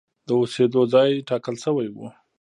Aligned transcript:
د 0.27 0.29
اوسېدو 0.39 0.81
ځای 0.93 1.09
ټاکل 1.27 1.55
شوی 1.63 1.87
و. 1.91 1.97